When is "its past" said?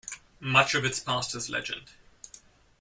0.83-1.35